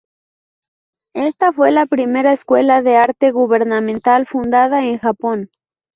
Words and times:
Esta 1.13 1.53
fue 1.53 1.69
la 1.69 1.85
primera 1.85 2.33
escuela 2.33 2.81
de 2.81 2.95
arte 2.95 3.29
gubernamental 3.29 4.25
fundada 4.25 4.83
en 4.83 4.97
Japón. 4.97 5.51